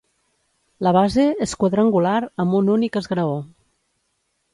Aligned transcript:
La 0.85 0.93
base 0.95 1.25
és 1.45 1.53
quadrangular 1.63 2.15
amb 2.45 2.57
un 2.61 2.71
únic 2.77 2.97
esgraó. 3.03 3.37